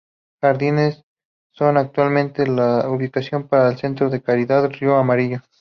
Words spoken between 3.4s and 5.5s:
para el Centro de Caridad Río Amarillo.